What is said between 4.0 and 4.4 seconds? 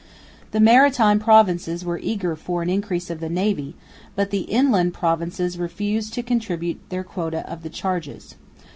but